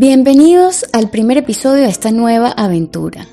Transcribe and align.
Bienvenidos 0.00 0.86
al 0.92 1.10
primer 1.10 1.38
episodio 1.38 1.82
de 1.82 1.88
esta 1.88 2.12
nueva 2.12 2.52
aventura. 2.52 3.26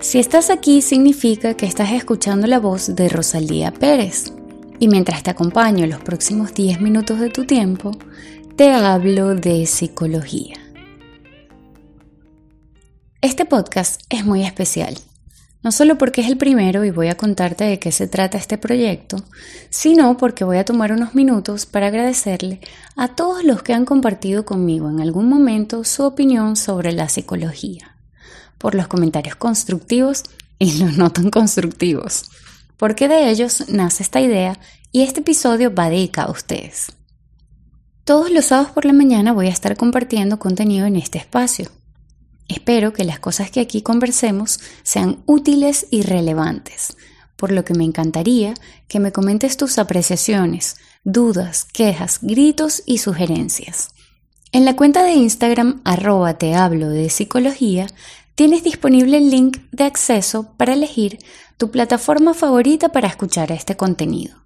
Si 0.00 0.18
estás 0.18 0.50
aquí 0.50 0.82
significa 0.82 1.54
que 1.54 1.64
estás 1.64 1.92
escuchando 1.92 2.46
la 2.46 2.60
voz 2.60 2.94
de 2.94 3.08
Rosalía 3.08 3.72
Pérez. 3.72 4.30
Y 4.78 4.88
mientras 4.88 5.22
te 5.22 5.30
acompaño 5.30 5.86
los 5.86 6.02
próximos 6.02 6.52
10 6.52 6.82
minutos 6.82 7.20
de 7.20 7.30
tu 7.30 7.46
tiempo, 7.46 7.92
te 8.54 8.70
hablo 8.70 9.34
de 9.34 9.64
psicología. 9.64 10.58
Este 13.22 13.46
podcast 13.46 14.02
es 14.10 14.26
muy 14.26 14.44
especial 14.44 14.98
no 15.64 15.72
solo 15.72 15.96
porque 15.96 16.20
es 16.20 16.28
el 16.28 16.36
primero 16.36 16.84
y 16.84 16.90
voy 16.90 17.08
a 17.08 17.16
contarte 17.16 17.64
de 17.64 17.78
qué 17.78 17.90
se 17.90 18.06
trata 18.06 18.36
este 18.36 18.58
proyecto, 18.58 19.24
sino 19.70 20.18
porque 20.18 20.44
voy 20.44 20.58
a 20.58 20.64
tomar 20.66 20.92
unos 20.92 21.14
minutos 21.14 21.64
para 21.64 21.86
agradecerle 21.86 22.60
a 22.96 23.08
todos 23.08 23.42
los 23.44 23.62
que 23.62 23.72
han 23.72 23.86
compartido 23.86 24.44
conmigo 24.44 24.90
en 24.90 25.00
algún 25.00 25.26
momento 25.30 25.82
su 25.82 26.04
opinión 26.04 26.56
sobre 26.56 26.92
la 26.92 27.08
psicología, 27.08 27.96
por 28.58 28.74
los 28.74 28.88
comentarios 28.88 29.36
constructivos 29.36 30.24
y 30.58 30.76
los 30.78 30.98
no 30.98 31.10
tan 31.10 31.30
constructivos, 31.30 32.30
porque 32.76 33.08
de 33.08 33.30
ellos 33.30 33.64
nace 33.68 34.02
esta 34.02 34.20
idea 34.20 34.60
y 34.92 35.00
este 35.00 35.20
episodio 35.20 35.74
va 35.74 35.88
dedicado 35.88 36.28
a 36.28 36.32
ustedes. 36.32 36.92
Todos 38.04 38.30
los 38.30 38.44
sábados 38.44 38.72
por 38.72 38.84
la 38.84 38.92
mañana 38.92 39.32
voy 39.32 39.46
a 39.46 39.50
estar 39.50 39.78
compartiendo 39.78 40.38
contenido 40.38 40.84
en 40.84 40.96
este 40.96 41.16
espacio 41.16 41.70
Espero 42.48 42.92
que 42.92 43.04
las 43.04 43.18
cosas 43.18 43.50
que 43.50 43.60
aquí 43.60 43.82
conversemos 43.82 44.60
sean 44.82 45.22
útiles 45.26 45.86
y 45.90 46.02
relevantes, 46.02 46.96
por 47.36 47.52
lo 47.52 47.64
que 47.64 47.74
me 47.74 47.84
encantaría 47.84 48.54
que 48.86 49.00
me 49.00 49.12
comentes 49.12 49.56
tus 49.56 49.78
apreciaciones, 49.78 50.76
dudas, 51.04 51.64
quejas, 51.64 52.18
gritos 52.22 52.82
y 52.86 52.98
sugerencias. 52.98 53.90
En 54.52 54.64
la 54.64 54.76
cuenta 54.76 55.02
de 55.02 55.14
Instagram 55.14 55.80
arroba 55.84 56.34
te 56.38 56.54
hablo 56.54 56.88
de 56.88 57.10
psicología 57.10 57.86
tienes 58.34 58.62
disponible 58.62 59.18
el 59.18 59.30
link 59.30 59.58
de 59.72 59.84
acceso 59.84 60.54
para 60.56 60.74
elegir 60.74 61.18
tu 61.56 61.70
plataforma 61.70 62.34
favorita 62.34 62.90
para 62.90 63.08
escuchar 63.08 63.52
este 63.52 63.76
contenido. 63.76 64.44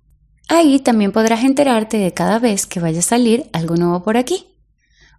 Ahí 0.49 0.79
también 0.79 1.13
podrás 1.13 1.45
enterarte 1.45 1.99
de 1.99 2.15
cada 2.15 2.39
vez 2.39 2.67
que 2.67 2.81
vaya 2.81 3.01
a 3.01 3.03
salir 3.03 3.51
algo 3.53 3.77
nuevo 3.77 4.03
por 4.03 4.17
aquí 4.17 4.47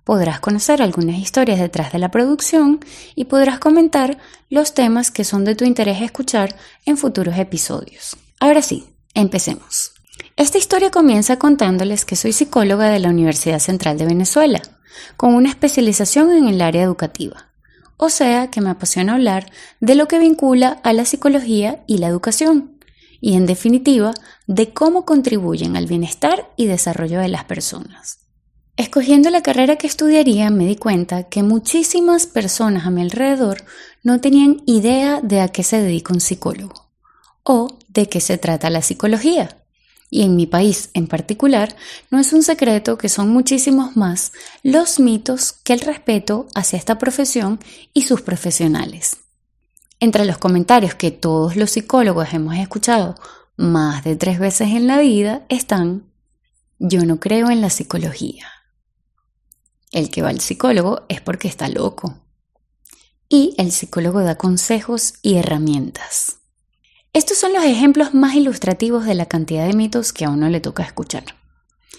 podrás 0.10 0.40
conocer 0.40 0.82
algunas 0.82 1.20
historias 1.20 1.60
detrás 1.60 1.92
de 1.92 2.00
la 2.00 2.10
producción 2.10 2.80
y 3.14 3.26
podrás 3.26 3.60
comentar 3.60 4.18
los 4.50 4.74
temas 4.74 5.12
que 5.12 5.24
son 5.24 5.46
de 5.46 5.54
tu 5.54 5.66
interés 5.66 6.02
escuchar 6.02 6.56
en 6.88 6.98
futuros 6.98 7.38
episodios. 7.38 8.18
Ahora 8.40 8.64
sí, 8.64 8.88
empecemos. 9.14 9.92
Esta 10.36 10.58
historia 10.58 10.90
comienza 10.90 11.38
contándoles 11.38 12.06
que 12.06 12.16
soy 12.16 12.34
psicóloga 12.34 12.90
de 12.90 12.98
la 12.98 13.10
Universidad 13.10 13.60
Central 13.60 14.00
de 14.00 14.08
Venezuela, 14.08 14.64
con 15.16 15.36
una 15.36 15.50
especialización 15.50 16.32
en 16.32 16.48
el 16.48 16.60
área 16.62 16.82
educativa. 16.82 17.52
O 17.96 18.10
sea 18.10 18.50
que 18.50 18.62
me 18.62 18.72
apasiona 18.72 19.14
hablar 19.14 19.52
de 19.80 19.94
lo 19.94 20.08
que 20.08 20.18
vincula 20.18 20.80
a 20.84 20.92
la 20.92 21.06
psicología 21.06 21.84
y 21.86 22.00
la 22.00 22.08
educación, 22.08 22.80
y 23.22 23.36
en 23.36 23.46
definitiva, 23.46 24.16
de 24.48 24.74
cómo 24.74 25.06
contribuyen 25.06 25.78
al 25.78 25.86
bienestar 25.86 26.50
y 26.58 26.66
desarrollo 26.66 27.20
de 27.20 27.28
las 27.28 27.44
personas. 27.44 28.29
Escogiendo 28.80 29.30
la 29.30 29.42
carrera 29.42 29.76
que 29.76 29.88
estudiaría 29.88 30.50
me 30.52 30.66
di 30.66 30.78
cuenta 30.78 31.24
que 31.24 31.44
muchísimas 31.44 32.28
personas 32.28 32.86
a 32.86 32.90
mi 32.90 33.02
alrededor 33.02 33.66
no 34.04 34.22
tenían 34.22 34.64
idea 34.66 35.20
de 35.22 35.42
a 35.42 35.50
qué 35.50 35.64
se 35.64 35.82
dedica 35.82 36.14
un 36.14 36.22
psicólogo 36.22 36.90
o 37.44 37.78
de 37.90 38.08
qué 38.08 38.22
se 38.22 38.38
trata 38.38 38.70
la 38.70 38.82
psicología. 38.82 39.58
Y 40.10 40.24
en 40.24 40.38
mi 40.38 40.48
país 40.48 40.92
en 40.94 41.08
particular, 41.08 41.76
no 42.10 42.20
es 42.20 42.32
un 42.32 42.42
secreto 42.42 42.98
que 42.98 43.10
son 43.10 43.28
muchísimos 43.28 43.98
más 43.98 44.32
los 44.64 45.02
mitos 45.02 45.52
que 45.52 45.74
el 45.74 45.82
respeto 45.82 46.48
hacia 46.56 46.80
esta 46.80 46.98
profesión 46.98 47.60
y 47.94 48.04
sus 48.04 48.22
profesionales. 48.22 49.18
Entre 50.00 50.24
los 50.24 50.38
comentarios 50.38 50.96
que 50.96 51.12
todos 51.12 51.58
los 51.58 51.72
psicólogos 51.72 52.34
hemos 52.34 52.56
escuchado 52.56 53.16
más 53.58 54.06
de 54.06 54.16
tres 54.16 54.40
veces 54.40 54.70
en 54.70 54.88
la 54.88 55.00
vida 55.00 55.44
están, 55.50 56.06
yo 56.80 57.04
no 57.04 57.20
creo 57.20 57.50
en 57.50 57.60
la 57.60 57.70
psicología. 57.70 58.48
El 59.92 60.10
que 60.10 60.22
va 60.22 60.30
al 60.30 60.40
psicólogo 60.40 61.04
es 61.10 61.22
porque 61.22 61.48
está 61.48 61.68
loco. 61.68 62.22
Y 63.28 63.56
el 63.58 63.72
psicólogo 63.72 64.22
da 64.22 64.38
consejos 64.38 65.16
y 65.22 65.36
herramientas. 65.36 66.38
Estos 67.14 67.38
son 67.38 67.54
los 67.54 67.64
ejemplos 67.64 68.14
más 68.14 68.36
ilustrativos 68.36 69.06
de 69.06 69.16
la 69.16 69.26
cantidad 69.26 69.66
de 69.68 69.74
mitos 69.74 70.14
que 70.14 70.26
a 70.26 70.30
uno 70.30 70.50
le 70.50 70.62
toca 70.62 70.84
escuchar. 70.84 71.24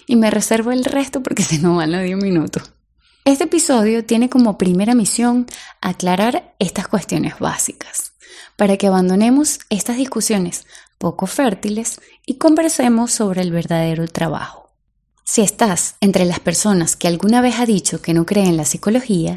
Y 0.07 0.15
me 0.15 0.31
reservo 0.31 0.71
el 0.71 0.85
resto 0.85 1.21
porque 1.21 1.43
se 1.43 1.59
nos 1.59 1.77
van 1.77 1.91
los 1.91 2.03
10 2.03 2.17
minutos. 2.17 2.71
Este 3.23 3.43
episodio 3.43 4.03
tiene 4.03 4.29
como 4.29 4.57
primera 4.57 4.95
misión 4.95 5.45
aclarar 5.79 6.55
estas 6.59 6.87
cuestiones 6.87 7.37
básicas, 7.39 8.13
para 8.55 8.77
que 8.77 8.87
abandonemos 8.87 9.59
estas 9.69 9.97
discusiones 9.97 10.65
poco 10.97 11.27
fértiles 11.27 11.99
y 12.25 12.37
conversemos 12.37 13.11
sobre 13.11 13.41
el 13.41 13.51
verdadero 13.51 14.07
trabajo. 14.07 14.60
Si 15.33 15.39
estás 15.39 15.95
entre 16.01 16.25
las 16.25 16.41
personas 16.41 16.97
que 16.97 17.07
alguna 17.07 17.39
vez 17.39 17.57
ha 17.57 17.65
dicho 17.65 18.01
que 18.01 18.13
no 18.13 18.25
creen 18.25 18.47
en 18.47 18.57
la 18.57 18.65
psicología, 18.65 19.33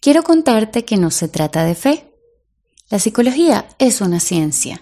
quiero 0.00 0.22
contarte 0.22 0.86
que 0.86 0.96
no 0.96 1.10
se 1.10 1.28
trata 1.28 1.66
de 1.66 1.74
fe. 1.74 2.14
La 2.88 2.98
psicología 2.98 3.68
es 3.78 4.00
una 4.00 4.20
ciencia. 4.20 4.80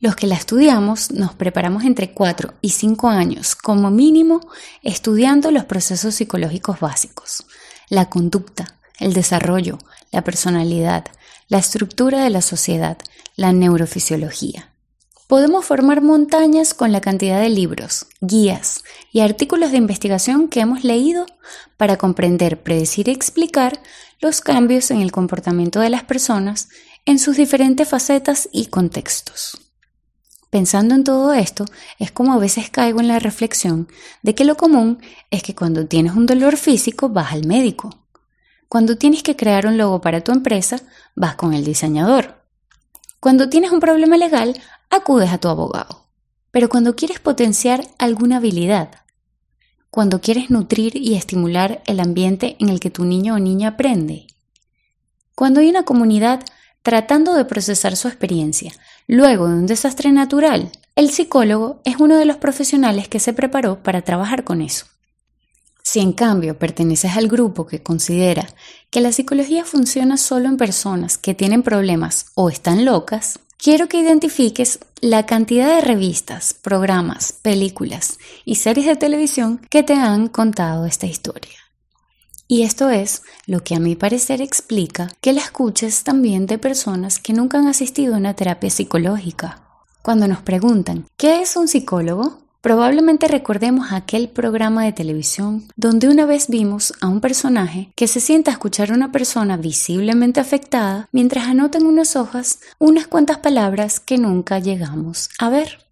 Los 0.00 0.16
que 0.16 0.26
la 0.26 0.34
estudiamos 0.34 1.12
nos 1.12 1.34
preparamos 1.34 1.84
entre 1.84 2.12
4 2.12 2.54
y 2.60 2.70
5 2.70 3.08
años 3.08 3.54
como 3.54 3.92
mínimo 3.92 4.40
estudiando 4.82 5.52
los 5.52 5.64
procesos 5.66 6.16
psicológicos 6.16 6.80
básicos, 6.80 7.46
la 7.88 8.10
conducta, 8.10 8.80
el 8.98 9.12
desarrollo, 9.12 9.78
la 10.10 10.24
personalidad, 10.24 11.04
la 11.46 11.58
estructura 11.58 12.24
de 12.24 12.30
la 12.30 12.42
sociedad, 12.42 12.98
la 13.36 13.52
neurofisiología. 13.52 14.73
Podemos 15.26 15.64
formar 15.64 16.02
montañas 16.02 16.74
con 16.74 16.92
la 16.92 17.00
cantidad 17.00 17.40
de 17.40 17.48
libros, 17.48 18.06
guías 18.20 18.84
y 19.10 19.20
artículos 19.20 19.70
de 19.70 19.78
investigación 19.78 20.48
que 20.48 20.60
hemos 20.60 20.84
leído 20.84 21.24
para 21.78 21.96
comprender, 21.96 22.62
predecir 22.62 23.08
y 23.08 23.12
explicar 23.12 23.80
los 24.20 24.42
cambios 24.42 24.90
en 24.90 25.00
el 25.00 25.12
comportamiento 25.12 25.80
de 25.80 25.88
las 25.88 26.04
personas 26.04 26.68
en 27.06 27.18
sus 27.18 27.38
diferentes 27.38 27.88
facetas 27.88 28.50
y 28.52 28.66
contextos. 28.66 29.58
Pensando 30.50 30.94
en 30.94 31.04
todo 31.04 31.32
esto, 31.32 31.64
es 31.98 32.12
como 32.12 32.34
a 32.34 32.38
veces 32.38 32.68
caigo 32.68 33.00
en 33.00 33.08
la 33.08 33.18
reflexión 33.18 33.88
de 34.22 34.34
que 34.34 34.44
lo 34.44 34.56
común 34.56 35.00
es 35.30 35.42
que 35.42 35.54
cuando 35.54 35.86
tienes 35.86 36.14
un 36.14 36.26
dolor 36.26 36.58
físico 36.58 37.08
vas 37.08 37.32
al 37.32 37.46
médico. 37.46 37.90
Cuando 38.68 38.98
tienes 38.98 39.22
que 39.22 39.36
crear 39.36 39.66
un 39.66 39.78
logo 39.78 40.00
para 40.00 40.20
tu 40.20 40.32
empresa, 40.32 40.80
vas 41.16 41.34
con 41.34 41.54
el 41.54 41.64
diseñador. 41.64 42.44
Cuando 43.20 43.48
tienes 43.48 43.72
un 43.72 43.80
problema 43.80 44.18
legal, 44.18 44.60
acudes 44.90 45.30
a 45.32 45.38
tu 45.38 45.48
abogado. 45.48 46.06
Pero 46.50 46.68
cuando 46.68 46.94
quieres 46.96 47.20
potenciar 47.20 47.86
alguna 47.98 48.36
habilidad, 48.36 48.90
cuando 49.90 50.20
quieres 50.20 50.50
nutrir 50.50 50.96
y 50.96 51.14
estimular 51.14 51.82
el 51.86 52.00
ambiente 52.00 52.56
en 52.58 52.68
el 52.68 52.80
que 52.80 52.90
tu 52.90 53.04
niño 53.04 53.34
o 53.34 53.38
niña 53.38 53.68
aprende, 53.68 54.26
cuando 55.34 55.60
hay 55.60 55.68
una 55.68 55.84
comunidad 55.84 56.44
tratando 56.82 57.34
de 57.34 57.44
procesar 57.44 57.96
su 57.96 58.08
experiencia 58.08 58.72
luego 59.06 59.48
de 59.48 59.54
un 59.54 59.66
desastre 59.66 60.12
natural, 60.12 60.70
el 60.96 61.10
psicólogo 61.10 61.80
es 61.84 61.96
uno 61.98 62.16
de 62.16 62.24
los 62.24 62.36
profesionales 62.36 63.08
que 63.08 63.20
se 63.20 63.32
preparó 63.32 63.82
para 63.82 64.02
trabajar 64.02 64.44
con 64.44 64.62
eso. 64.62 64.86
Si 65.82 66.00
en 66.00 66.12
cambio 66.12 66.58
perteneces 66.58 67.16
al 67.16 67.28
grupo 67.28 67.66
que 67.66 67.82
considera 67.82 68.48
que 68.90 69.00
la 69.00 69.12
psicología 69.12 69.64
funciona 69.64 70.16
solo 70.16 70.48
en 70.48 70.56
personas 70.56 71.18
que 71.18 71.34
tienen 71.34 71.62
problemas 71.62 72.26
o 72.34 72.48
están 72.48 72.84
locas, 72.84 73.38
Quiero 73.58 73.88
que 73.88 73.98
identifiques 73.98 74.80
la 75.00 75.26
cantidad 75.26 75.74
de 75.74 75.80
revistas, 75.80 76.54
programas, 76.54 77.32
películas 77.32 78.18
y 78.44 78.56
series 78.56 78.86
de 78.86 78.96
televisión 78.96 79.60
que 79.70 79.82
te 79.82 79.94
han 79.94 80.28
contado 80.28 80.86
esta 80.86 81.06
historia. 81.06 81.58
Y 82.46 82.62
esto 82.62 82.90
es 82.90 83.22
lo 83.46 83.64
que 83.64 83.74
a 83.74 83.80
mi 83.80 83.96
parecer 83.96 84.42
explica 84.42 85.08
que 85.20 85.32
la 85.32 85.40
escuches 85.40 86.04
también 86.04 86.46
de 86.46 86.58
personas 86.58 87.18
que 87.18 87.32
nunca 87.32 87.58
han 87.58 87.68
asistido 87.68 88.14
a 88.14 88.18
una 88.18 88.34
terapia 88.34 88.68
psicológica. 88.68 89.62
Cuando 90.02 90.28
nos 90.28 90.42
preguntan, 90.42 91.06
¿qué 91.16 91.40
es 91.40 91.56
un 91.56 91.68
psicólogo? 91.68 92.43
Probablemente 92.64 93.28
recordemos 93.28 93.92
aquel 93.92 94.30
programa 94.30 94.84
de 94.84 94.94
televisión 94.94 95.66
donde 95.76 96.08
una 96.08 96.24
vez 96.24 96.48
vimos 96.48 96.94
a 97.02 97.08
un 97.08 97.20
personaje 97.20 97.92
que 97.94 98.08
se 98.08 98.20
sienta 98.20 98.50
a 98.50 98.54
escuchar 98.54 98.90
a 98.90 98.94
una 98.94 99.12
persona 99.12 99.58
visiblemente 99.58 100.40
afectada 100.40 101.10
mientras 101.12 101.46
anota 101.46 101.76
en 101.76 101.84
unas 101.84 102.16
hojas 102.16 102.60
unas 102.78 103.06
cuantas 103.06 103.36
palabras 103.36 104.00
que 104.00 104.16
nunca 104.16 104.60
llegamos 104.60 105.28
a 105.38 105.50
ver. 105.50 105.84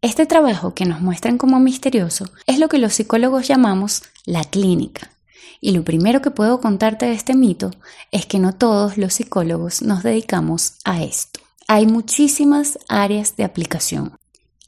Este 0.00 0.26
trabajo 0.26 0.74
que 0.74 0.86
nos 0.86 1.00
muestran 1.00 1.38
como 1.38 1.60
misterioso 1.60 2.24
es 2.48 2.58
lo 2.58 2.68
que 2.68 2.78
los 2.78 2.94
psicólogos 2.94 3.46
llamamos 3.46 4.02
la 4.26 4.42
clínica. 4.42 5.12
Y 5.60 5.70
lo 5.70 5.84
primero 5.84 6.20
que 6.20 6.32
puedo 6.32 6.60
contarte 6.60 7.06
de 7.06 7.12
este 7.12 7.36
mito 7.36 7.70
es 8.10 8.26
que 8.26 8.40
no 8.40 8.56
todos 8.56 8.98
los 8.98 9.14
psicólogos 9.14 9.82
nos 9.82 10.02
dedicamos 10.02 10.78
a 10.84 11.00
esto. 11.00 11.38
Hay 11.68 11.86
muchísimas 11.86 12.80
áreas 12.88 13.36
de 13.36 13.44
aplicación. 13.44 14.18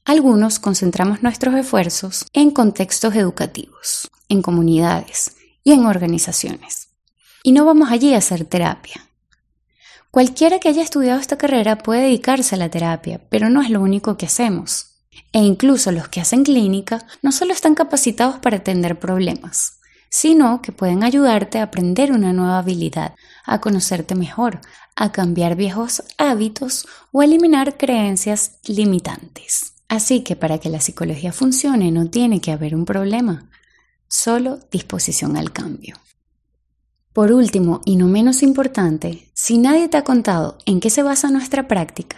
Algunos 0.06 0.58
concentramos 0.58 1.22
nuestros 1.22 1.54
esfuerzos 1.54 2.26
en 2.34 2.50
contextos 2.50 3.14
educativos, 3.14 4.10
en 4.28 4.42
comunidades 4.42 5.34
y 5.62 5.72
en 5.72 5.86
organizaciones. 5.86 6.88
y 7.46 7.52
no 7.52 7.64
vamos 7.66 7.90
allí 7.90 8.14
a 8.14 8.18
hacer 8.18 8.44
terapia. 8.46 9.06
Cualquiera 10.10 10.58
que 10.58 10.68
haya 10.68 10.82
estudiado 10.82 11.20
esta 11.20 11.36
carrera 11.36 11.78
puede 11.78 12.02
dedicarse 12.02 12.54
a 12.54 12.58
la 12.58 12.70
terapia, 12.70 13.20
pero 13.28 13.50
no 13.50 13.60
es 13.60 13.68
lo 13.68 13.82
único 13.82 14.16
que 14.16 14.26
hacemos. 14.26 14.96
E 15.32 15.40
incluso 15.40 15.92
los 15.92 16.08
que 16.08 16.20
hacen 16.20 16.44
clínica 16.44 17.06
no 17.22 17.32
solo 17.32 17.52
están 17.52 17.74
capacitados 17.74 18.36
para 18.36 18.58
atender 18.58 18.98
problemas, 18.98 19.80
sino 20.10 20.62
que 20.62 20.72
pueden 20.72 21.02
ayudarte 21.02 21.58
a 21.58 21.64
aprender 21.64 22.12
una 22.12 22.32
nueva 22.32 22.58
habilidad, 22.58 23.14
a 23.44 23.60
conocerte 23.60 24.14
mejor, 24.14 24.60
a 24.96 25.12
cambiar 25.12 25.56
viejos 25.56 26.02
hábitos 26.16 26.86
o 27.12 27.20
a 27.20 27.24
eliminar 27.24 27.76
creencias 27.76 28.58
limitantes. 28.66 29.63
Así 29.94 30.22
que 30.24 30.34
para 30.34 30.58
que 30.58 30.70
la 30.70 30.80
psicología 30.80 31.32
funcione 31.32 31.92
no 31.92 32.10
tiene 32.10 32.40
que 32.40 32.50
haber 32.50 32.74
un 32.74 32.84
problema, 32.84 33.48
solo 34.08 34.58
disposición 34.72 35.36
al 35.36 35.52
cambio. 35.52 35.94
Por 37.12 37.30
último, 37.30 37.80
y 37.84 37.94
no 37.94 38.08
menos 38.08 38.42
importante, 38.42 39.30
si 39.34 39.56
nadie 39.56 39.88
te 39.88 39.96
ha 39.96 40.02
contado 40.02 40.58
en 40.66 40.80
qué 40.80 40.90
se 40.90 41.04
basa 41.04 41.30
nuestra 41.30 41.68
práctica 41.68 42.16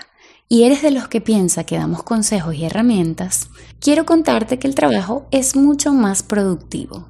y 0.49 0.63
eres 0.63 0.81
de 0.81 0.91
los 0.91 1.09
que 1.09 1.21
piensa 1.21 1.65
que 1.65 1.77
damos 1.77 2.03
consejos 2.03 2.55
y 2.55 2.65
herramientas, 2.65 3.51
quiero 3.79 4.07
contarte 4.07 4.59
que 4.59 4.69
el 4.69 4.75
trabajo 4.75 5.27
es 5.31 5.55
mucho 5.55 5.93
más 5.93 6.23
productivo. 6.23 7.09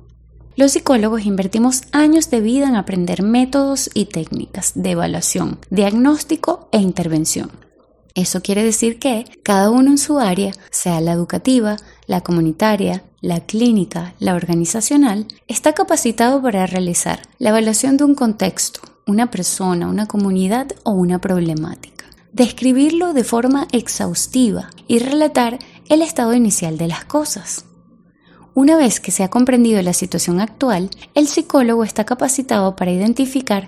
Los 0.56 0.72
psicólogos 0.72 1.26
invertimos 1.26 1.82
años 1.92 2.28
de 2.30 2.40
vida 2.40 2.66
en 2.66 2.74
aprender 2.74 3.22
métodos 3.22 3.88
y 3.94 4.06
técnicas 4.06 4.72
de 4.74 4.90
evaluación, 4.90 5.60
diagnóstico 5.70 6.68
e 6.72 6.78
intervención. 6.78 7.65
Eso 8.16 8.40
quiere 8.40 8.64
decir 8.64 8.98
que 8.98 9.26
cada 9.42 9.70
uno 9.70 9.90
en 9.90 9.98
su 9.98 10.18
área, 10.18 10.52
sea 10.70 11.02
la 11.02 11.12
educativa, 11.12 11.76
la 12.06 12.22
comunitaria, 12.22 13.04
la 13.20 13.40
clínica, 13.40 14.14
la 14.18 14.34
organizacional, 14.34 15.26
está 15.48 15.74
capacitado 15.74 16.40
para 16.40 16.66
realizar 16.66 17.20
la 17.38 17.50
evaluación 17.50 17.98
de 17.98 18.04
un 18.04 18.14
contexto, 18.14 18.80
una 19.06 19.30
persona, 19.30 19.86
una 19.86 20.06
comunidad 20.06 20.68
o 20.82 20.92
una 20.92 21.20
problemática, 21.20 22.06
describirlo 22.32 23.12
de 23.12 23.22
forma 23.22 23.68
exhaustiva 23.70 24.70
y 24.88 24.98
relatar 24.98 25.58
el 25.90 26.00
estado 26.00 26.32
inicial 26.32 26.78
de 26.78 26.88
las 26.88 27.04
cosas. 27.04 27.66
Una 28.54 28.78
vez 28.78 28.98
que 28.98 29.10
se 29.10 29.24
ha 29.24 29.28
comprendido 29.28 29.82
la 29.82 29.92
situación 29.92 30.40
actual, 30.40 30.88
el 31.12 31.28
psicólogo 31.28 31.84
está 31.84 32.04
capacitado 32.04 32.76
para 32.76 32.92
identificar 32.92 33.66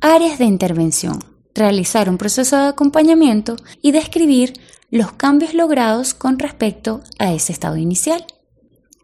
áreas 0.00 0.38
de 0.38 0.44
intervención, 0.44 1.18
realizar 1.54 2.08
un 2.08 2.18
proceso 2.18 2.56
de 2.56 2.68
acompañamiento 2.68 3.56
y 3.82 3.92
describir 3.92 4.54
los 4.90 5.12
cambios 5.12 5.54
logrados 5.54 6.14
con 6.14 6.38
respecto 6.38 7.02
a 7.18 7.32
ese 7.32 7.52
estado 7.52 7.76
inicial. 7.76 8.24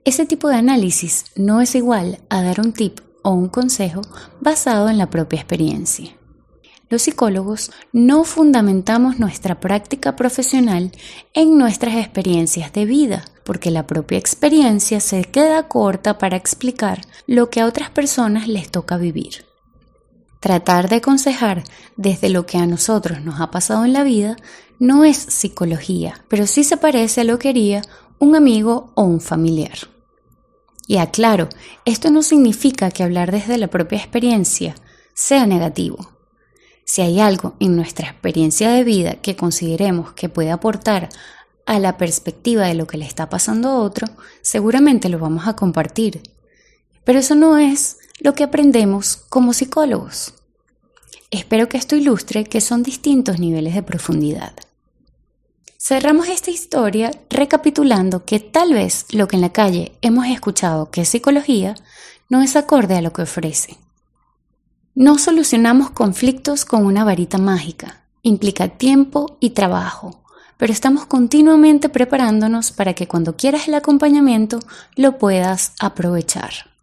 Ese 0.04 0.26
tipo 0.26 0.48
de 0.48 0.56
análisis 0.56 1.26
no 1.36 1.60
es 1.60 1.74
igual 1.74 2.18
a 2.28 2.42
dar 2.42 2.60
un 2.60 2.72
tip 2.72 3.00
o 3.22 3.30
un 3.30 3.48
consejo 3.48 4.02
basado 4.40 4.88
en 4.88 4.98
la 4.98 5.10
propia 5.10 5.40
experiencia. 5.40 6.16
Los 6.90 7.02
psicólogos 7.02 7.72
no 7.92 8.24
fundamentamos 8.24 9.18
nuestra 9.18 9.58
práctica 9.58 10.14
profesional 10.16 10.92
en 11.32 11.56
nuestras 11.56 11.96
experiencias 11.96 12.72
de 12.72 12.84
vida, 12.84 13.24
porque 13.42 13.70
la 13.70 13.86
propia 13.86 14.18
experiencia 14.18 15.00
se 15.00 15.24
queda 15.24 15.68
corta 15.68 16.18
para 16.18 16.36
explicar 16.36 17.00
lo 17.26 17.48
que 17.48 17.60
a 17.60 17.66
otras 17.66 17.90
personas 17.90 18.46
les 18.46 18.70
toca 18.70 18.98
vivir. 18.98 19.46
Tratar 20.44 20.90
de 20.90 20.96
aconsejar 20.96 21.64
desde 21.96 22.28
lo 22.28 22.44
que 22.44 22.58
a 22.58 22.66
nosotros 22.66 23.22
nos 23.22 23.40
ha 23.40 23.50
pasado 23.50 23.86
en 23.86 23.94
la 23.94 24.04
vida 24.04 24.36
no 24.78 25.02
es 25.02 25.16
psicología, 25.16 26.22
pero 26.28 26.46
sí 26.46 26.64
se 26.64 26.76
parece 26.76 27.22
a 27.22 27.24
lo 27.24 27.38
que 27.38 27.48
haría 27.48 27.80
un 28.18 28.36
amigo 28.36 28.92
o 28.94 29.04
un 29.04 29.22
familiar. 29.22 29.88
Y 30.86 30.98
aclaro, 30.98 31.48
esto 31.86 32.10
no 32.10 32.22
significa 32.22 32.90
que 32.90 33.02
hablar 33.02 33.32
desde 33.32 33.56
la 33.56 33.68
propia 33.68 33.96
experiencia 33.96 34.74
sea 35.14 35.46
negativo. 35.46 36.10
Si 36.84 37.00
hay 37.00 37.20
algo 37.20 37.54
en 37.58 37.74
nuestra 37.74 38.10
experiencia 38.10 38.68
de 38.68 38.84
vida 38.84 39.14
que 39.14 39.36
consideremos 39.36 40.12
que 40.12 40.28
puede 40.28 40.50
aportar 40.50 41.08
a 41.64 41.78
la 41.78 41.96
perspectiva 41.96 42.66
de 42.66 42.74
lo 42.74 42.86
que 42.86 42.98
le 42.98 43.06
está 43.06 43.30
pasando 43.30 43.70
a 43.70 43.80
otro, 43.80 44.08
seguramente 44.42 45.08
lo 45.08 45.18
vamos 45.18 45.48
a 45.48 45.56
compartir. 45.56 46.20
Pero 47.02 47.20
eso 47.20 47.34
no 47.34 47.56
es 47.56 47.96
lo 48.20 48.34
que 48.34 48.44
aprendemos 48.44 49.16
como 49.28 49.52
psicólogos. 49.52 50.34
Espero 51.30 51.68
que 51.68 51.76
esto 51.76 51.96
ilustre 51.96 52.44
que 52.44 52.60
son 52.60 52.82
distintos 52.82 53.40
niveles 53.40 53.74
de 53.74 53.82
profundidad. 53.82 54.52
Cerramos 55.78 56.28
esta 56.28 56.50
historia 56.50 57.10
recapitulando 57.28 58.24
que 58.24 58.40
tal 58.40 58.72
vez 58.72 59.06
lo 59.12 59.28
que 59.28 59.36
en 59.36 59.42
la 59.42 59.52
calle 59.52 59.98
hemos 60.00 60.26
escuchado 60.26 60.90
que 60.90 61.02
es 61.02 61.08
psicología 61.08 61.74
no 62.30 62.40
es 62.40 62.56
acorde 62.56 62.96
a 62.96 63.02
lo 63.02 63.12
que 63.12 63.22
ofrece. 63.22 63.76
No 64.94 65.18
solucionamos 65.18 65.90
conflictos 65.90 66.64
con 66.64 66.86
una 66.86 67.04
varita 67.04 67.36
mágica. 67.36 68.04
Implica 68.22 68.68
tiempo 68.68 69.36
y 69.40 69.50
trabajo, 69.50 70.22
pero 70.56 70.72
estamos 70.72 71.04
continuamente 71.06 71.88
preparándonos 71.88 72.70
para 72.70 72.94
que 72.94 73.08
cuando 73.08 73.36
quieras 73.36 73.68
el 73.68 73.74
acompañamiento 73.74 74.60
lo 74.96 75.18
puedas 75.18 75.72
aprovechar. 75.80 76.73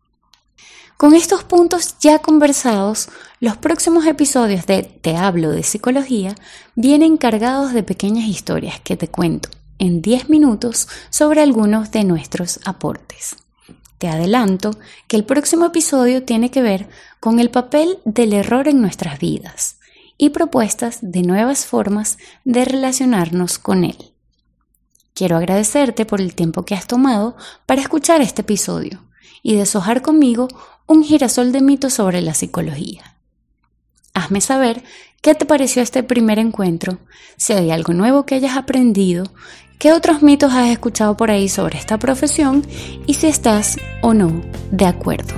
Con 1.02 1.16
estos 1.16 1.44
puntos 1.44 1.96
ya 2.00 2.20
conversados, 2.20 3.10
los 3.40 3.58
próximos 3.58 4.06
episodios 4.06 4.68
de 4.68 4.84
Te 4.84 5.18
hablo 5.18 5.50
de 5.50 5.64
psicología 5.64 6.36
vienen 6.76 7.18
cargados 7.18 7.74
de 7.74 7.82
pequeñas 7.82 8.26
historias 8.26 8.80
que 8.82 8.96
te 8.96 9.08
cuento 9.08 9.50
en 9.80 10.04
10 10.04 10.30
minutos 10.30 10.88
sobre 11.10 11.42
algunos 11.42 11.90
de 11.90 12.04
nuestros 12.04 12.60
aportes. 12.66 13.36
Te 13.98 14.10
adelanto 14.10 14.78
que 15.08 15.16
el 15.16 15.24
próximo 15.24 15.66
episodio 15.66 16.22
tiene 16.22 16.52
que 16.52 16.62
ver 16.62 16.88
con 17.20 17.40
el 17.40 17.50
papel 17.50 17.98
del 18.06 18.34
error 18.34 18.68
en 18.68 18.80
nuestras 18.80 19.18
vidas 19.18 19.80
y 20.20 20.30
propuestas 20.30 21.00
de 21.02 21.24
nuevas 21.24 21.66
formas 21.66 22.20
de 22.46 22.64
relacionarnos 22.64 23.58
con 23.58 23.86
él. 23.86 24.14
Quiero 25.16 25.38
agradecerte 25.38 26.06
por 26.06 26.22
el 26.22 26.36
tiempo 26.36 26.64
que 26.64 26.76
has 26.76 26.86
tomado 26.86 27.36
para 27.66 27.82
escuchar 27.82 28.22
este 28.22 28.42
episodio 28.44 29.02
y 29.44 29.56
deshojar 29.56 30.02
conmigo 30.02 30.48
un 30.88 31.04
girasol 31.04 31.52
de 31.52 31.62
mitos 31.62 31.94
sobre 31.94 32.22
la 32.22 32.34
psicología. 32.34 33.18
Hazme 34.14 34.42
saber 34.42 34.84
qué 35.22 35.36
te 35.36 35.46
pareció 35.46 35.82
este 35.82 36.04
primer 36.04 36.40
encuentro, 36.40 37.00
si 37.38 37.54
hay 37.54 37.72
algo 37.72 37.94
nuevo 37.94 38.26
que 38.26 38.36
hayas 38.36 38.58
aprendido, 38.58 39.24
qué 39.80 39.94
otros 39.94 40.22
mitos 40.22 40.54
has 40.54 40.70
escuchado 40.70 41.16
por 41.18 41.32
ahí 41.32 41.50
sobre 41.50 41.78
esta 41.78 41.98
profesión 41.98 42.66
y 43.08 43.16
si 43.16 43.28
estás 43.28 43.78
o 44.02 44.14
no 44.14 44.42
de 44.72 44.86
acuerdo. 44.86 45.34